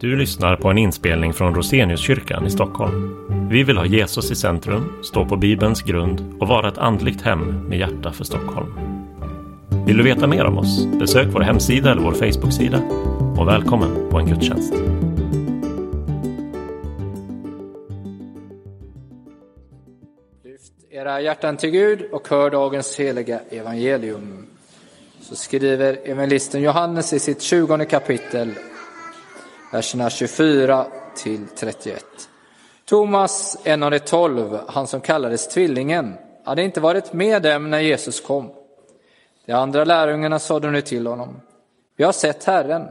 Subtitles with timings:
[0.00, 3.16] Du lyssnar på en inspelning från Roseniuskyrkan i Stockholm.
[3.50, 7.68] Vi vill ha Jesus i centrum, stå på Bibelns grund och vara ett andligt hem
[7.68, 8.72] med hjärta för Stockholm.
[9.86, 10.86] Vill du veta mer om oss?
[10.86, 12.78] Besök vår hemsida eller vår Facebooksida.
[13.38, 14.74] Och välkommen på en gudstjänst.
[20.44, 24.46] Lyft era hjärtan till Gud och hör dagens heliga evangelium.
[25.20, 28.54] Så skriver evangelisten Johannes i sitt 20 kapitel,
[29.72, 32.04] verserna 24 till 31.
[32.84, 37.80] Thomas, en av de tolv, han som kallades Tvillingen, hade inte varit med dem när
[37.80, 38.50] Jesus kom.
[39.46, 41.40] De andra lärjungarna sade nu till honom,
[41.96, 42.86] vi har sett Herren.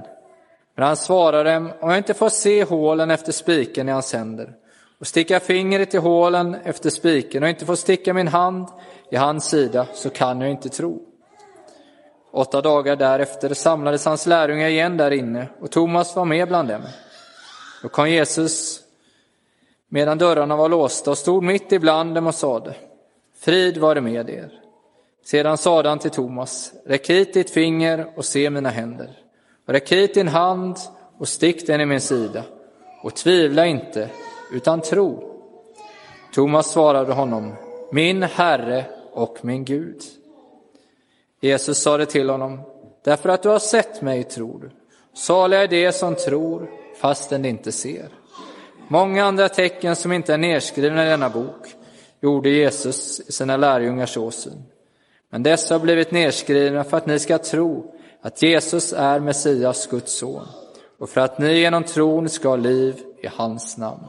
[0.75, 4.53] Men han svarade dem, om jag inte får se hålen efter spiken i hans händer
[4.99, 8.67] och sticka fingret i hålen efter spiken och inte får sticka min hand
[9.11, 11.06] i hans sida så kan jag inte tro.
[12.37, 16.81] Åtta dagar därefter samlades hans lärjungar igen där inne och Thomas var med bland dem.
[17.81, 18.79] Då kom Jesus
[19.89, 22.75] medan dörrarna var låsta och stod mitt ibland dem och sade
[23.39, 24.51] Frid vare med er.
[25.25, 29.17] Sedan sade han till Thomas, räck hit ditt finger och se mina händer.
[29.67, 30.77] Och räck hit din hand
[31.17, 32.43] och stick den i min sida.
[33.03, 34.09] Och tvivla inte,
[34.53, 35.41] utan tro.
[36.33, 37.55] Thomas svarade honom,
[37.91, 40.01] min Herre och min Gud.
[41.41, 42.61] Jesus sade till honom,
[43.03, 44.69] därför att du har sett mig tror du.
[45.13, 46.69] Saliga är de som tror,
[47.01, 48.09] fastän de inte ser.
[48.87, 51.67] Många andra tecken som inte är nedskrivna i denna bok
[52.21, 54.63] gjorde Jesus i sina lärjungars åsyn.
[55.29, 60.17] Men dessa har blivit nedskrivna för att ni ska tro att Jesus är Messias, Guds
[60.17, 60.47] son,
[60.99, 64.05] och för att ni genom tron ska ha liv i hans namn.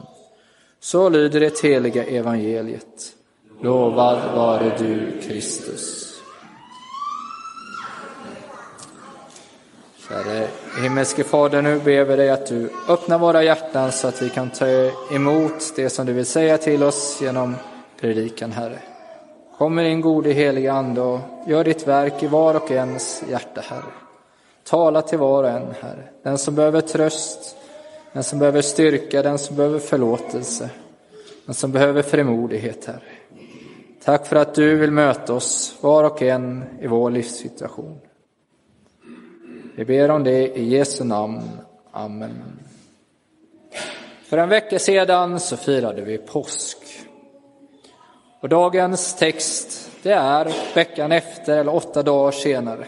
[0.79, 3.13] Så lyder det heliga evangeliet.
[3.61, 6.08] Lovad vare du, Kristus.
[10.09, 10.47] Käre
[10.81, 14.49] himmelske Fader, nu ber vi dig att du öppnar våra hjärtan så att vi kan
[14.49, 14.67] ta
[15.11, 17.55] emot det som du vill säga till oss genom
[17.99, 18.79] predikan, Herre.
[19.57, 23.61] Kom med din gode heliga Ande och gör ditt verk i var och ens hjärta,
[23.61, 23.91] Herre.
[24.63, 26.03] Tala till var och en, Herre.
[26.23, 27.55] Den som behöver tröst,
[28.13, 30.69] den som behöver styrka, den som behöver förlåtelse,
[31.45, 33.01] den som behöver frimodighet, Herre.
[34.03, 37.99] Tack för att du vill möta oss, var och en, i vår livssituation.
[39.79, 41.41] Vi ber om det i Jesu namn.
[41.91, 42.59] Amen.
[44.23, 46.77] För en vecka sedan så firade vi påsk.
[48.39, 52.87] Och dagens text, det är veckan efter, eller åtta dagar senare.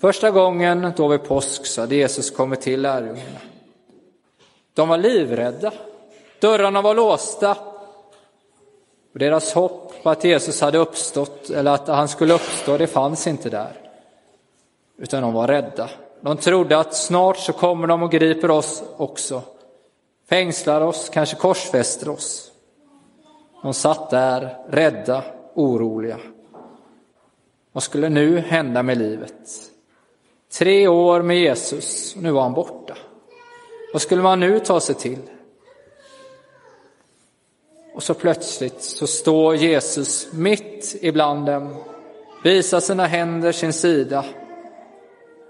[0.00, 3.40] Första gången då vid påsk så hade Jesus kommit till lärjungarna.
[4.74, 5.72] De var livrädda.
[6.40, 7.56] Dörrarna var låsta.
[9.12, 13.26] Och deras hopp på att Jesus hade uppstått, eller att han skulle uppstå, det fanns
[13.26, 13.85] inte där.
[14.98, 15.90] Utan de var rädda.
[16.20, 19.42] De trodde att snart så kommer de och griper oss också.
[20.28, 22.52] Fängslar oss, kanske korsfäster oss.
[23.62, 25.24] De satt där rädda,
[25.54, 26.18] oroliga.
[27.72, 29.34] Vad skulle nu hända med livet?
[30.52, 32.96] Tre år med Jesus, och nu var han borta.
[33.92, 35.18] Vad skulle man nu ta sig till?
[37.94, 41.74] Och så plötsligt så står Jesus mitt ibland dem,
[42.44, 44.24] visar sina händer, sin sida.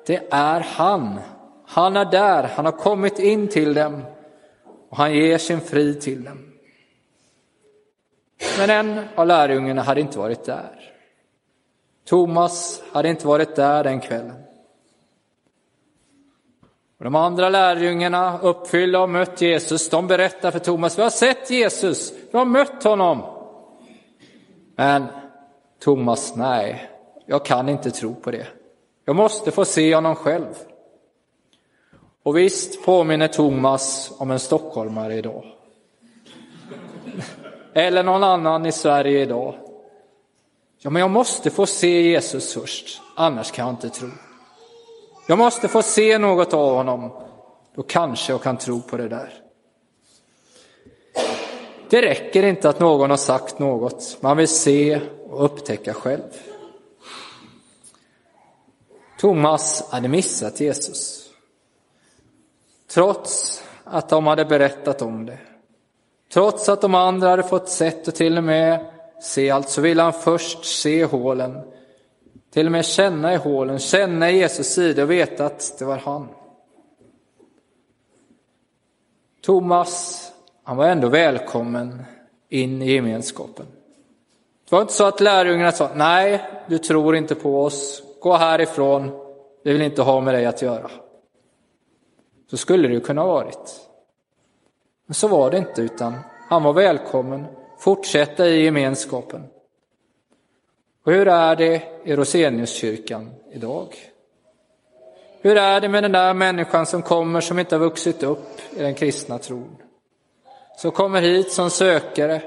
[0.07, 1.21] Det är han.
[1.67, 4.05] Han är där, han har kommit in till dem
[4.89, 6.53] och han ger sin frid till dem.
[8.59, 10.93] Men en av lärjungarna hade inte varit där.
[12.05, 14.43] Thomas hade inte varit där den kvällen.
[16.99, 21.51] Och de andra lärjungarna, uppfyllda och mött Jesus, de berättar för Thomas, vi har sett
[21.51, 23.23] Jesus, vi har mött honom.
[24.77, 25.07] Men
[25.81, 26.91] Thomas, nej,
[27.27, 28.47] jag kan inte tro på det.
[29.09, 30.55] Jag måste få se honom själv.
[32.23, 35.45] Och visst påminner Thomas om en stockholmare idag.
[37.75, 39.55] Eller någon annan i Sverige idag.
[40.79, 44.09] Ja, men jag måste få se Jesus först, annars kan jag inte tro.
[45.29, 47.11] Jag måste få se något av honom,
[47.75, 49.33] då kanske jag kan tro på det där.
[51.91, 55.01] Det räcker inte att någon har sagt något, man vill se
[55.31, 56.23] och upptäcka själv.
[59.19, 61.31] Thomas hade missat Jesus.
[62.89, 65.39] Trots att de hade berättat om det.
[66.33, 68.87] Trots att de andra hade fått sett och till och med
[69.21, 71.61] se allt så ville han först se hålen.
[72.51, 75.99] Till och med känna i hålen, känna i Jesus sida och veta att det var
[75.99, 76.29] han.
[79.43, 80.23] Thomas,
[80.63, 82.03] han var ändå välkommen
[82.49, 83.67] in i gemenskapen.
[84.69, 89.11] Det var inte så att lärjungarna sa, nej, du tror inte på oss, gå härifrån,
[89.63, 90.91] vi vill inte ha med dig att göra.
[92.51, 93.81] Så skulle det ju kunna ha varit.
[95.07, 96.15] Men så var det inte, utan
[96.49, 97.47] han var välkommen
[97.79, 99.43] fortsätta i gemenskapen.
[101.05, 103.87] Och hur är det i Roseniuskyrkan idag?
[105.41, 108.83] Hur är det med den där människan som kommer som inte har vuxit upp i
[108.83, 109.77] den kristna tron?
[110.77, 112.43] Som kommer hit som sökare.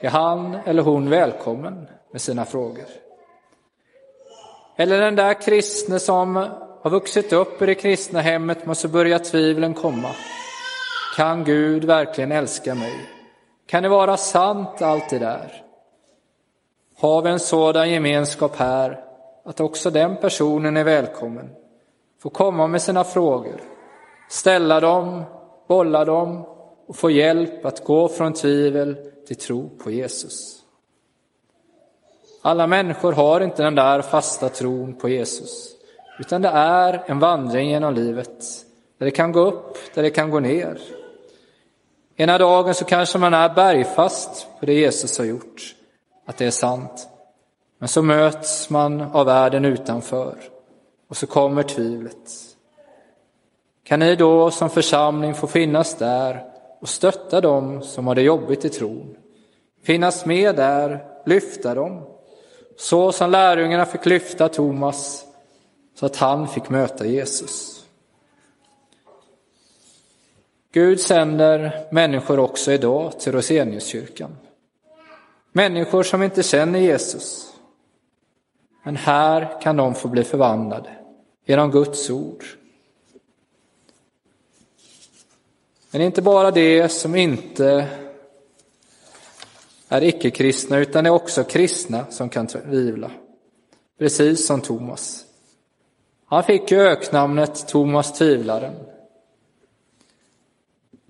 [0.00, 3.01] Är han eller hon välkommen med sina frågor?
[4.76, 6.36] Eller den där kristne som
[6.82, 10.08] har vuxit upp i det kristna hemmet måste börja tvivlen komma.
[11.16, 12.92] Kan Gud verkligen älska mig?
[13.66, 15.62] Kan det vara sant allt det där?
[16.96, 19.04] Har vi en sådan gemenskap här
[19.44, 21.50] att också den personen är välkommen?
[22.22, 23.60] Få komma med sina frågor,
[24.30, 25.22] ställa dem,
[25.68, 26.46] bolla dem
[26.86, 28.96] och få hjälp att gå från tvivel
[29.26, 30.61] till tro på Jesus.
[32.42, 35.68] Alla människor har inte den där fasta tron på Jesus,
[36.18, 38.44] utan det är en vandring genom livet
[38.98, 40.78] där det kan gå upp, där det kan gå ner.
[42.16, 45.74] Ena dagen så kanske man är bergfast på det Jesus har gjort,
[46.26, 47.08] att det är sant.
[47.78, 50.34] Men så möts man av världen utanför
[51.08, 52.30] och så kommer tvivlet.
[53.84, 56.44] Kan ni då som församling få finnas där
[56.80, 59.16] och stötta dem som har det jobbigt i tron?
[59.82, 62.11] Finnas med där, lyfta dem,
[62.76, 65.24] så som lärjungarna fick lyfta Thomas
[65.94, 67.84] så att han fick möta Jesus.
[70.72, 74.36] Gud sänder människor också idag till Roseniuskyrkan.
[75.52, 77.52] Människor som inte känner Jesus.
[78.82, 80.90] Men här kan de få bli förvandlade
[81.44, 82.44] genom Guds ord.
[85.90, 87.88] Men inte bara det som inte
[89.92, 93.10] är icke-kristna, utan det är också kristna som kan tvivla.
[93.98, 95.24] Precis som Thomas.
[96.26, 98.74] Han fick ju öknamnet Thomas tvivlaren.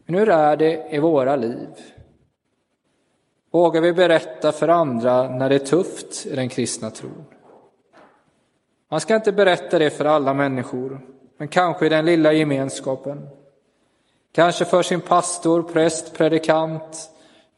[0.07, 1.69] Men hur är det i våra liv?
[3.51, 7.25] Vågar vi berätta för andra när det är tufft i den kristna tron?
[8.91, 11.01] Man ska inte berätta det för alla människor,
[11.37, 13.29] men kanske i den lilla gemenskapen.
[14.33, 17.12] Kanske för sin pastor, präst, predikant,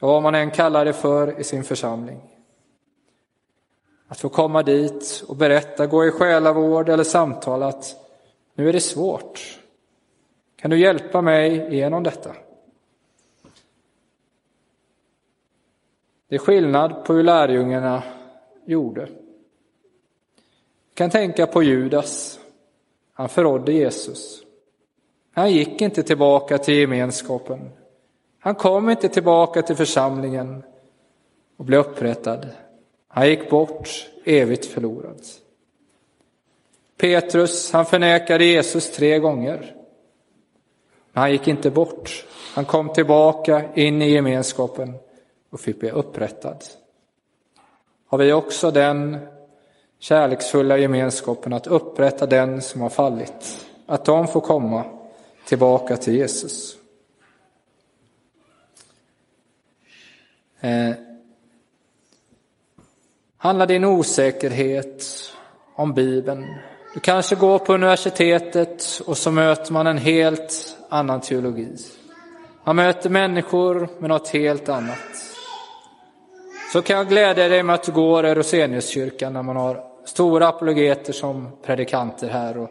[0.04, 2.20] och vad man än kallar det för i sin församling.
[4.08, 7.96] Att få komma dit och berätta, gå i själavård eller samtal att
[8.54, 9.60] nu är det svårt.
[10.56, 12.34] Kan du hjälpa mig igenom detta?
[16.28, 18.02] Det är skillnad på hur lärjungarna
[18.64, 19.00] gjorde.
[19.00, 22.40] Jag kan tänka på Judas.
[23.12, 24.42] Han förrådde Jesus.
[25.32, 27.70] Han gick inte tillbaka till gemenskapen.
[28.44, 30.62] Han kom inte tillbaka till församlingen
[31.56, 32.46] och blev upprättad.
[33.08, 35.20] Han gick bort, evigt förlorad.
[36.96, 39.74] Petrus, han förnekade Jesus tre gånger.
[41.12, 42.26] Men han gick inte bort.
[42.54, 44.94] Han kom tillbaka in i gemenskapen
[45.50, 46.64] och fick bli upprättad.
[48.06, 49.18] Har vi också den
[49.98, 54.84] kärleksfulla gemenskapen att upprätta den som har fallit, att de får komma
[55.46, 56.78] tillbaka till Jesus.
[60.64, 60.94] Eh,
[63.36, 65.04] handlar din osäkerhet
[65.74, 66.54] om Bibeln?
[66.94, 71.76] Du kanske går på universitetet och så möter man en helt annan teologi.
[72.64, 74.98] Man möter människor med något helt annat.
[76.72, 80.48] Så kan jag glädja dig med att du går i Roseniuskyrkan när man har stora
[80.48, 82.70] apologeter som predikanter här och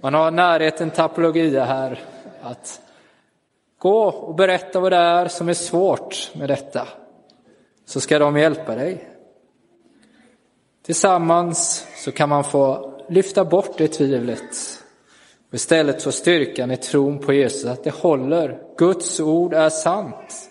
[0.00, 2.00] man har närheten till apologia här.
[2.42, 2.80] Att
[3.78, 6.88] gå och berätta vad det är som är svårt med detta
[7.84, 9.08] så ska de hjälpa dig.
[10.82, 14.80] Tillsammans så kan man få lyfta bort det tvivlet
[15.48, 18.58] och istället få styrkan i tron på Jesus, att det håller.
[18.76, 20.50] Guds ord är sant.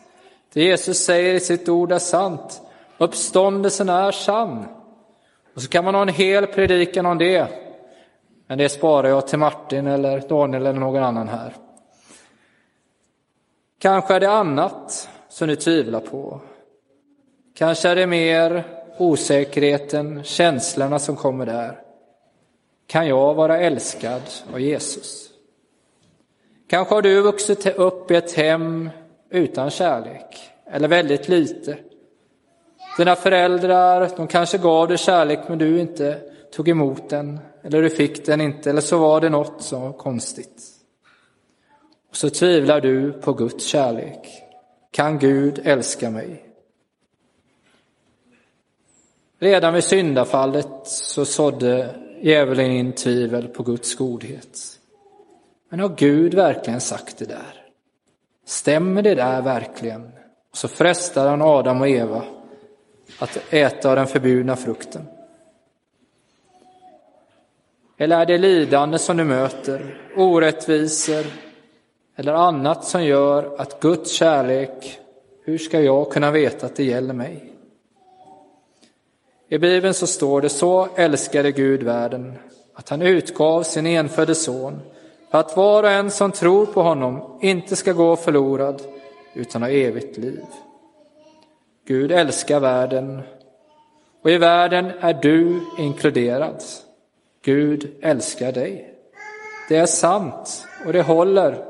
[0.54, 2.62] Det Jesus säger i sitt ord är sant.
[2.98, 4.66] Uppståndelsen är sann.
[5.56, 7.48] Och så kan man ha en hel predikan om det.
[8.48, 11.54] Men det sparar jag till Martin eller Daniel eller någon annan här.
[13.80, 16.42] Kanske är det annat som du tvivlar på.
[17.54, 18.64] Kanske är det mer
[18.98, 21.80] osäkerheten, känslorna som kommer där.
[22.88, 24.22] Kan jag vara älskad
[24.54, 25.30] av Jesus?
[26.68, 28.90] Kanske har du vuxit upp i ett hem
[29.30, 31.78] utan kärlek, eller väldigt lite.
[32.98, 36.18] Dina föräldrar, de kanske gav dig kärlek men du inte
[36.52, 39.94] tog emot den, eller du fick den inte, eller så var det något som var
[39.94, 40.64] konstigt.
[42.10, 44.44] Och så tvivlar du på Guds kärlek.
[44.92, 46.53] Kan Gud älska mig?
[49.40, 54.80] Redan vid syndafallet så sådde djävulen in tvivel på Guds godhet.
[55.70, 57.66] Men har Gud verkligen sagt det där?
[58.46, 60.12] Stämmer det där verkligen?
[60.52, 62.24] Och så frestar han Adam och Eva
[63.20, 65.08] att äta av den förbjudna frukten.
[67.98, 71.26] Eller är det lidande som du möter, orättvisor
[72.16, 75.00] eller annat som gör att Guds kärlek,
[75.44, 77.53] hur ska jag kunna veta att det gäller mig?
[79.54, 82.34] I Bibeln så står det så älskade Gud världen
[82.74, 84.80] att han utgav sin enfödde son
[85.32, 88.82] för att var och en som tror på honom inte ska gå förlorad
[89.34, 90.44] utan ha evigt liv.
[91.86, 93.22] Gud älskar världen
[94.22, 96.64] och i världen är du inkluderad.
[97.42, 98.96] Gud älskar dig.
[99.70, 101.66] Det är sant och det håller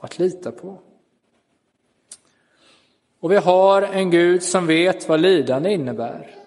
[0.00, 0.78] att lita på.
[3.20, 6.37] Och vi har en Gud som vet vad lidande innebär.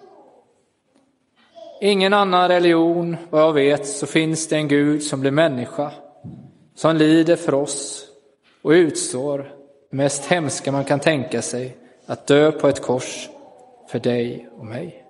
[1.84, 5.90] Ingen annan religion, vad jag vet, så finns det en Gud som blir människa,
[6.74, 8.06] som lider för oss
[8.62, 9.38] och utstår
[9.90, 13.28] det mest hemska man kan tänka sig, att dö på ett kors
[13.88, 15.04] för dig och mig.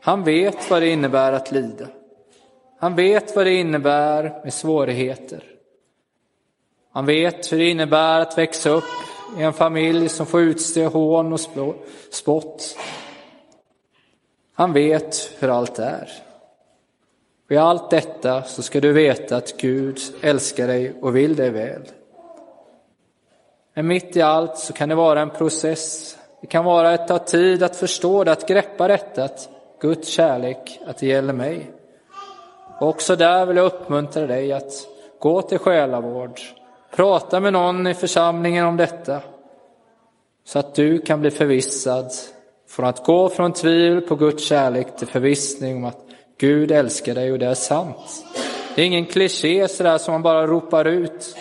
[0.00, 1.86] Han vet vad det innebär att lida.
[2.78, 5.44] Han vet vad det innebär med svårigheter.
[6.92, 8.84] Han vet hur det innebär att växa upp
[9.38, 11.40] i en familj som får utstå hån och
[12.10, 12.76] spott.
[14.58, 16.08] Han vet hur allt är.
[17.44, 21.50] Och i allt detta så ska du veta att Gud älskar dig och vill dig
[21.50, 21.82] väl.
[23.74, 26.16] Men mitt i allt så kan det vara en process.
[26.40, 29.48] Det kan vara att ta tid att förstå det, att greppa detta, att
[29.80, 31.70] Guds kärlek, att det gäller mig.
[32.80, 34.72] Och också där vill jag uppmuntra dig att
[35.18, 36.40] gå till själavård,
[36.94, 39.20] prata med någon i församlingen om detta,
[40.44, 42.10] så att du kan bli förvissad
[42.68, 46.06] från att gå från tvivel på Guds kärlek till förvissning om att
[46.38, 48.24] Gud älskar dig och det är sant.
[48.74, 51.36] Det är ingen kliché sådär som man bara ropar ut,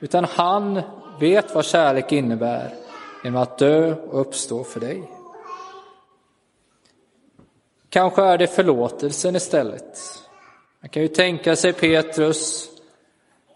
[0.00, 0.82] utan han
[1.20, 2.74] vet vad kärlek innebär
[3.24, 5.02] genom att dö och uppstå för dig.
[7.88, 9.98] Kanske är det förlåtelsen istället.
[10.80, 12.68] Man kan ju tänka sig Petrus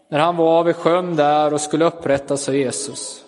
[0.08, 3.24] när han var vid sjön där och skulle upprättas av Jesus.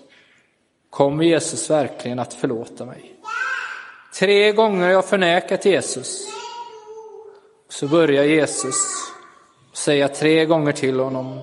[0.90, 3.11] Kommer Jesus verkligen att förlåta mig?
[4.14, 6.28] Tre gånger har jag förnekat Jesus.
[7.68, 8.76] Så börjar Jesus
[9.72, 11.40] säga tre gånger till honom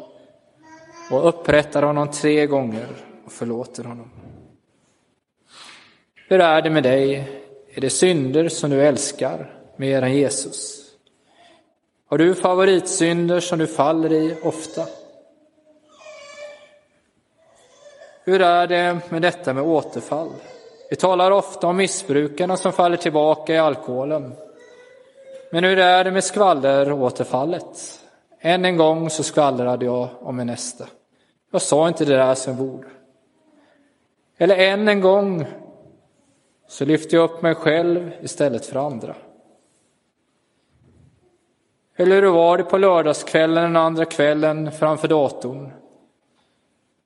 [1.12, 2.88] och upprättar honom tre gånger
[3.26, 4.12] och förlåter honom.
[6.28, 7.16] Hur är det med dig?
[7.74, 10.86] Är det synder som du älskar mer än Jesus?
[12.08, 14.86] Har du favoritsynder som du faller i ofta?
[18.24, 20.30] Hur är det med detta med återfall?
[20.90, 24.34] Vi talar ofta om missbrukarna som faller tillbaka i alkoholen.
[25.52, 28.00] Men hur är det med skvalleråterfallet?
[28.40, 30.86] Än en gång så skvallrade jag om min nästa.
[31.52, 32.88] Jag sa inte det där som borde.
[34.38, 35.46] Eller än en gång
[36.68, 39.16] så lyfte jag upp mig själv istället för andra.
[41.96, 45.72] Eller hur var det på lördagskvällen den andra kvällen framför datorn?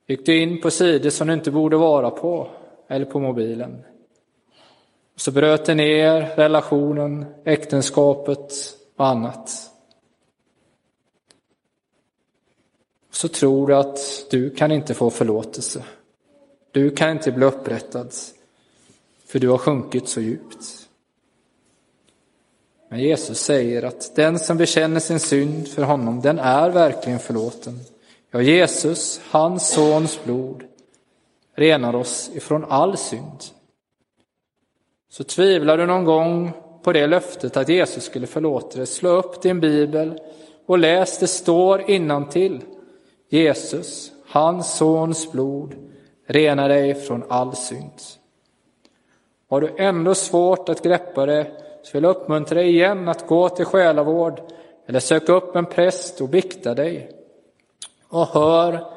[0.07, 2.47] Gick du in på sidor som du inte borde vara på
[2.93, 3.83] eller på mobilen?
[5.15, 8.53] Så bröt det ner relationen, äktenskapet
[8.95, 9.69] och annat.
[13.11, 15.83] Så tror du att du kan inte få förlåtelse.
[16.71, 18.13] Du kan inte bli upprättad,
[19.25, 20.89] för du har sjunkit så djupt.
[22.89, 27.79] Men Jesus säger att den som bekänner sin synd för honom, den är verkligen förlåten.
[28.31, 30.63] Ja, Jesus, hans sons blod,
[31.55, 33.43] renar oss ifrån all synd.
[35.09, 36.51] Så tvivlar du någon gång
[36.83, 40.19] på det löftet att Jesus skulle förlåta dig, slå upp din bibel
[40.65, 42.61] och läs, det står innantill.
[43.29, 45.75] Jesus, hans sons blod,
[46.27, 47.91] renar dig från all synd.
[49.49, 51.51] Har du ändå svårt att greppa det
[51.83, 54.41] så vill jag uppmuntra dig igen att gå till själavård
[54.87, 57.09] eller söka upp en präst och bikta dig.
[58.09, 58.92] Och hör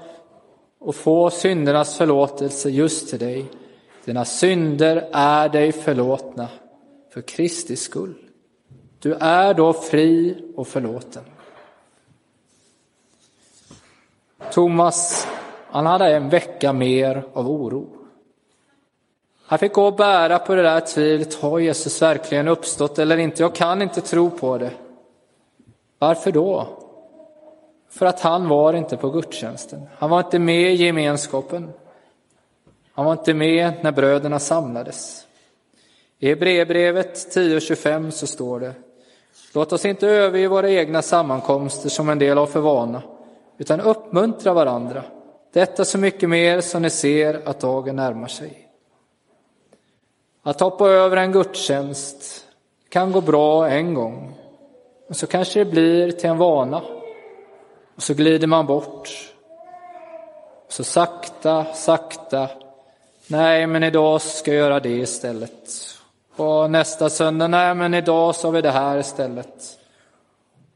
[0.86, 3.44] och få syndernas förlåtelse just till dig.
[4.04, 6.48] Dina synder är dig förlåtna
[7.12, 8.14] för Kristi skull.
[8.98, 11.22] Du är då fri och förlåten.
[14.52, 15.28] Thomas,
[15.70, 17.88] han hade en vecka mer av oro.
[19.46, 21.34] Han fick gå och bära på det där tvivlet.
[21.34, 23.42] Har Jesus verkligen uppstått eller inte?
[23.42, 24.72] Jag kan inte tro på det.
[25.98, 26.68] Varför då?
[27.96, 29.88] För att han var inte på gudstjänsten.
[29.98, 31.72] Han var inte med i gemenskapen.
[32.92, 35.26] Han var inte med när bröderna samlades.
[36.18, 38.74] I Hebreerbrevet 10.25 så står det
[39.54, 43.02] Låt oss inte överge våra egna sammankomster som en del har för vana,
[43.58, 45.02] utan uppmuntra varandra.
[45.52, 48.68] Detta så mycket mer som ni ser att dagen närmar sig.
[50.42, 52.44] Att hoppa över en gudstjänst
[52.88, 54.34] kan gå bra en gång,
[55.06, 56.82] men så kanske det blir till en vana.
[57.96, 59.32] Och så glider man bort.
[60.68, 62.48] Så sakta, sakta.
[63.26, 65.70] Nej, men idag ska jag göra det istället.
[66.36, 69.78] Och nästa söndag, nej men idag så har vi det här istället.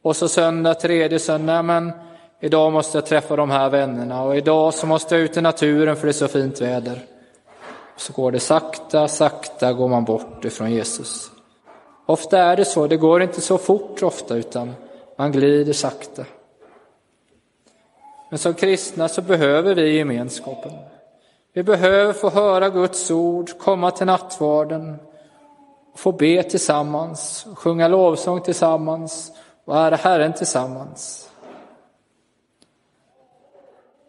[0.03, 1.93] Och så söndag, tredje söndag, men
[2.41, 5.97] idag måste jag träffa de här vännerna och idag så måste jag ut i naturen
[5.97, 7.05] för det är så fint väder.
[7.97, 11.31] Så går det sakta, sakta går man bort ifrån Jesus.
[12.07, 14.75] Ofta är det så, det går inte så fort ofta utan
[15.17, 16.25] man glider sakta.
[18.31, 20.73] Men som kristna så behöver vi gemenskapen.
[21.53, 24.97] Vi behöver få höra Guds ord, komma till nattvarden,
[25.97, 29.33] få be tillsammans, sjunga lovsång tillsammans
[29.65, 31.31] och ära Herren tillsammans.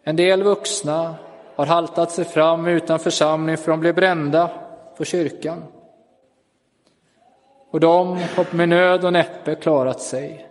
[0.04, 1.16] En del vuxna
[1.56, 4.50] har haltat sig fram utan församling för de blev brända
[4.98, 5.64] på kyrkan.
[7.72, 10.51] Och de har med nöd och näppe klarat sig.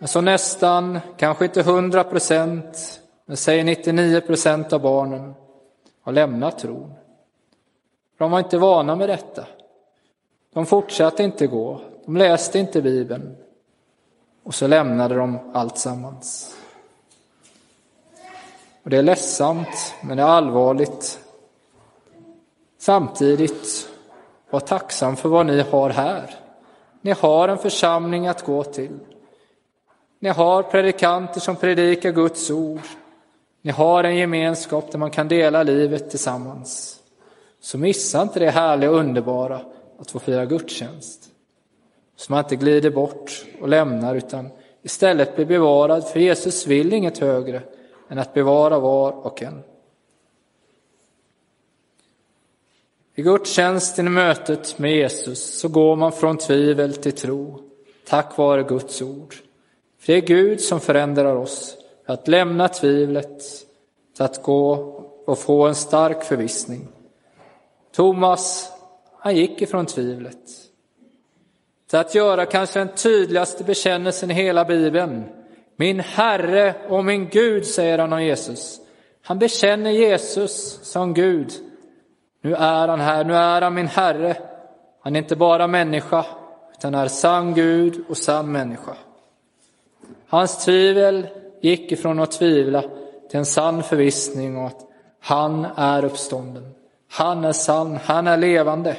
[0.00, 5.34] Alltså nästan, kanske inte 100 procent, men säg 99 procent av barnen
[6.02, 6.94] har lämnat tron.
[8.18, 9.46] De var inte vana med detta.
[10.52, 13.36] De fortsatte inte gå, de läste inte Bibeln
[14.42, 16.56] och så lämnade de allt sammans.
[18.82, 21.20] Och det är ledsamt, men det är allvarligt.
[22.78, 23.88] Samtidigt,
[24.50, 26.34] var tacksam för vad ni har här.
[27.00, 28.98] Ni har en församling att gå till.
[30.24, 32.80] Ni har predikanter som predikar Guds ord.
[33.62, 37.00] Ni har en gemenskap där man kan dela livet tillsammans.
[37.60, 39.60] Så missa inte det härliga och underbara
[39.98, 41.30] att få fira gudstjänst.
[42.16, 44.50] Så man inte glider bort och lämnar utan
[44.82, 47.62] istället blir bevarad, för Jesus vill inget högre
[48.08, 49.62] än att bevara var och en.
[53.14, 57.60] I gudstjänsten i mötet med Jesus så går man från tvivel till tro
[58.06, 59.34] tack vare Guds ord.
[60.04, 63.38] För det är Gud som förändrar oss att lämna tvivlet
[64.14, 64.72] till att gå
[65.26, 66.88] och få en stark förvissning.
[67.92, 68.72] Thomas,
[69.18, 70.38] han gick ifrån tvivlet
[71.90, 75.24] till att göra kanske den tydligaste bekännelsen i hela Bibeln.
[75.76, 78.80] Min Herre och min Gud, säger han om Jesus.
[79.22, 81.52] Han bekänner Jesus som Gud.
[82.40, 84.36] Nu är han här, nu är han min Herre.
[85.00, 86.24] Han är inte bara människa,
[86.72, 88.96] utan är sann Gud och sann människa.
[90.34, 91.26] Hans tvivel
[91.60, 92.82] gick ifrån att tvivla
[93.30, 94.86] till en sann förvissning om att
[95.20, 96.74] han är uppstånden.
[97.10, 98.96] Han är sann, han är levande.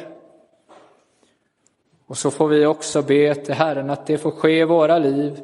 [2.07, 5.39] Och så får vi också be till Herren att det får ske i våra liv,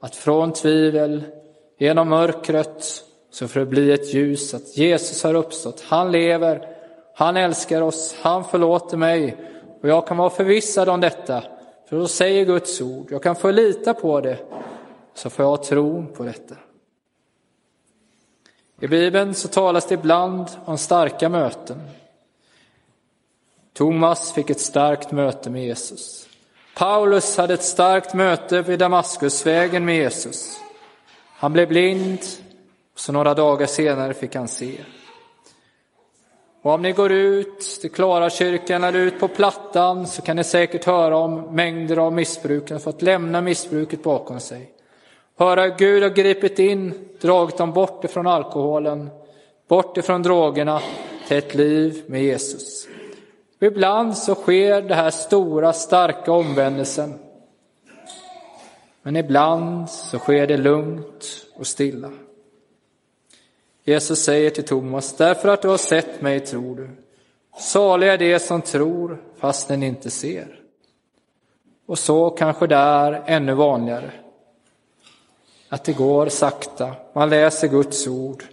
[0.00, 1.24] att från tvivel,
[1.78, 2.84] genom mörkret,
[3.30, 6.68] så får det bli ett ljus, att Jesus har uppstått, han lever,
[7.14, 9.36] han älskar oss, han förlåter mig
[9.82, 11.42] och jag kan vara förvissad om detta,
[11.88, 14.38] för då säger Guds ord, jag kan få lita på det,
[15.18, 16.54] så får jag tro på detta.
[18.80, 21.80] I Bibeln så talas det ibland om starka möten.
[23.72, 26.28] Thomas fick ett starkt möte med Jesus.
[26.76, 30.60] Paulus hade ett starkt möte vid Damaskusvägen med Jesus.
[31.32, 32.20] Han blev blind,
[32.94, 34.74] och så några dagar senare fick han se.
[36.62, 40.84] Och om ni går ut till Klarakyrkan eller ut på Plattan så kan ni säkert
[40.84, 44.74] höra om mängder av missbrukare fått lämna missbruket bakom sig.
[45.38, 49.10] Höra hur Gud har gripit in, dragit dem bort ifrån alkoholen,
[49.68, 50.80] bort ifrån drogerna
[51.28, 52.88] till ett liv med Jesus.
[53.60, 57.18] Och ibland så sker den här stora, starka omvändelsen.
[59.02, 62.10] Men ibland så sker det lugnt och stilla.
[63.84, 66.90] Jesus säger till Thomas, därför att du har sett mig tror du.
[67.58, 70.60] Saliga är de som tror fast den inte ser.
[71.86, 74.10] Och så kanske det är ännu vanligare.
[75.68, 78.44] Att det går sakta, man läser Guds ord.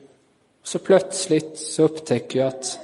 [0.61, 2.79] Och så plötsligt så upptäcker jag att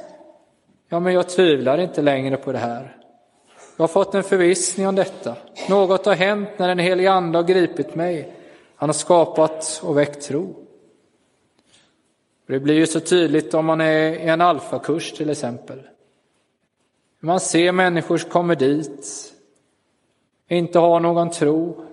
[0.89, 2.97] ja, men jag tvivlar inte längre på det här.
[3.77, 5.35] Jag har fått en förvissning om detta.
[5.69, 8.33] Något har hänt när den helige Ande har gripit mig.
[8.75, 10.55] Han har skapat och väckt tro.
[12.47, 15.81] Det blir ju så tydligt om man är i en alfakurs till exempel.
[17.19, 19.33] Man ser människor som kommer dit,
[20.47, 21.85] inte har någon tro,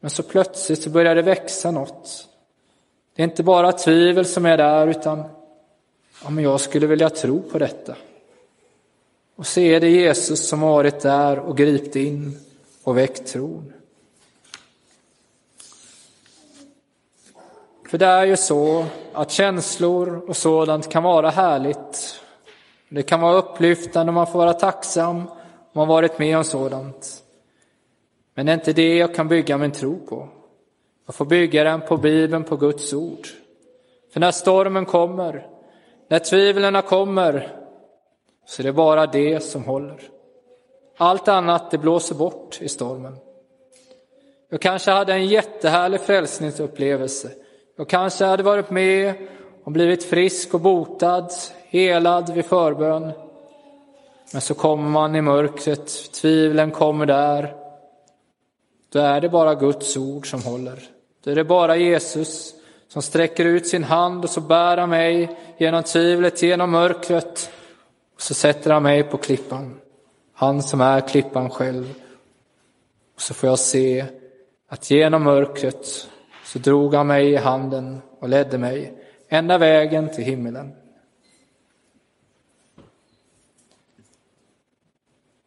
[0.00, 2.28] men så plötsligt så börjar det växa något.
[3.14, 5.24] Det är inte bara tvivel som är där, utan
[6.24, 7.96] ja, men jag skulle vilja tro på detta.
[9.36, 12.38] Och se det Jesus som varit där och gript in
[12.84, 13.72] och väckt tron.
[17.90, 22.20] För det är ju så att känslor och sådant kan vara härligt.
[22.88, 25.28] Det kan vara upplyftande och man får vara tacksam om
[25.72, 27.22] man varit med om sådant.
[28.40, 30.28] Men det är inte det jag kan bygga min tro på.
[31.06, 33.26] Jag får bygga den på Bibeln, på Guds ord.
[34.12, 35.46] För när stormen kommer,
[36.08, 37.56] när tvivlen kommer,
[38.46, 40.00] så är det bara det som håller.
[40.96, 43.16] Allt annat det blåser bort i stormen.
[44.50, 47.30] Jag kanske hade en jättehärlig frälsningsupplevelse.
[47.76, 49.14] Jag kanske hade varit med
[49.64, 51.30] och blivit frisk och botad,
[51.66, 53.12] helad vid förbön.
[54.32, 57.59] Men så kommer man i mörkret, tvivlen kommer där.
[58.92, 60.82] Då är det bara Guds ord som håller.
[61.24, 62.54] Då är det bara Jesus
[62.88, 67.50] som sträcker ut sin hand och så bär han mig genom tvivlet, genom mörkret.
[68.14, 69.80] Och så sätter han mig på klippan.
[70.34, 71.94] Han som är klippan själv.
[73.14, 74.04] Och så får jag se
[74.68, 76.08] att genom mörkret
[76.44, 78.92] så drog han mig i handen och ledde mig
[79.28, 80.72] ända vägen till himmelen.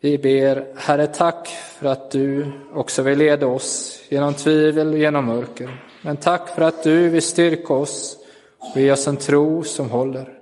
[0.04, 5.26] Vi ber, Herre, tack för att du också vill leda oss genom tvivel och genom
[5.26, 5.86] mörker.
[6.02, 8.18] Men tack för att du vill styrka oss
[8.58, 10.40] och ge oss en tro som håller.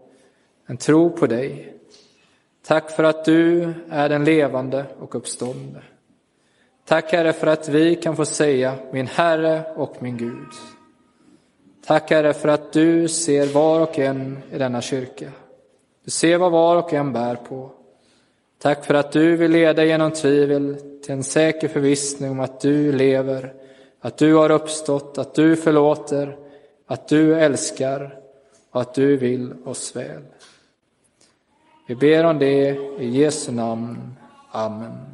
[0.67, 1.73] En tro på dig.
[2.65, 5.81] Tack för att du är den levande och uppståndne.
[6.85, 10.51] Tack Herre för att vi kan få säga min Herre och min Gud.
[11.85, 15.31] Tack Herre för att du ser var och en i denna kyrka.
[16.05, 17.71] Du ser vad var och en bär på.
[18.61, 22.91] Tack för att du vill leda genom tvivel till en säker förvissning om att du
[22.91, 23.53] lever,
[24.01, 26.37] att du har uppstått, att du förlåter,
[26.87, 28.19] att du älskar
[28.71, 30.21] och att du vill oss väl.
[31.87, 34.13] Vi ber om det i Jesu namn.
[34.51, 35.10] Amen.